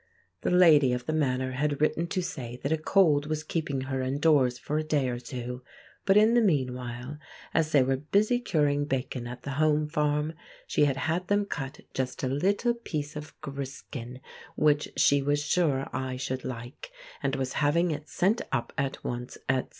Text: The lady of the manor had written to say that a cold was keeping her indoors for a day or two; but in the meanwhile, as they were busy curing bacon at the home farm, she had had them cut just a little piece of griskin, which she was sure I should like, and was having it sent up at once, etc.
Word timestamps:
The 0.41 0.49
lady 0.49 0.93
of 0.93 1.05
the 1.05 1.13
manor 1.13 1.51
had 1.51 1.79
written 1.79 2.07
to 2.07 2.23
say 2.23 2.59
that 2.63 2.71
a 2.71 2.77
cold 2.79 3.27
was 3.27 3.43
keeping 3.43 3.81
her 3.81 4.01
indoors 4.01 4.57
for 4.57 4.79
a 4.79 4.83
day 4.83 5.09
or 5.09 5.19
two; 5.19 5.61
but 6.07 6.17
in 6.17 6.33
the 6.33 6.41
meanwhile, 6.41 7.19
as 7.53 7.71
they 7.71 7.83
were 7.83 7.97
busy 7.97 8.39
curing 8.39 8.85
bacon 8.85 9.27
at 9.27 9.43
the 9.43 9.51
home 9.61 9.87
farm, 9.87 10.33
she 10.65 10.85
had 10.85 10.97
had 10.97 11.27
them 11.27 11.45
cut 11.45 11.81
just 11.93 12.23
a 12.23 12.27
little 12.27 12.73
piece 12.73 13.15
of 13.15 13.39
griskin, 13.41 14.21
which 14.55 14.91
she 14.97 15.21
was 15.21 15.39
sure 15.45 15.87
I 15.93 16.17
should 16.17 16.43
like, 16.43 16.89
and 17.21 17.35
was 17.35 17.53
having 17.61 17.91
it 17.91 18.09
sent 18.09 18.41
up 18.51 18.73
at 18.79 19.03
once, 19.03 19.37
etc. 19.47 19.69